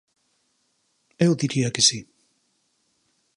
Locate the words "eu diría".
1.25-1.73